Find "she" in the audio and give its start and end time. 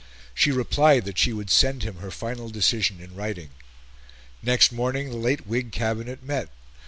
0.33-0.51, 1.19-1.31